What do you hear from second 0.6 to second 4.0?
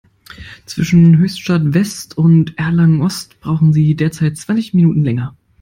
Zwischen Höchstadt-West und Erlangen-Ost brauchen Sie